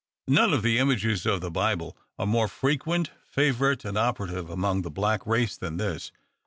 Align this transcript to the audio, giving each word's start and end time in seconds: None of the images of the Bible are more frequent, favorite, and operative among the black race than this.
None 0.27 0.51
of 0.51 0.63
the 0.63 0.79
images 0.79 1.27
of 1.27 1.41
the 1.41 1.51
Bible 1.51 1.95
are 2.17 2.25
more 2.25 2.47
frequent, 2.47 3.11
favorite, 3.23 3.85
and 3.85 3.99
operative 3.99 4.49
among 4.49 4.81
the 4.81 4.89
black 4.89 5.27
race 5.27 5.55
than 5.55 5.77
this. 5.77 6.11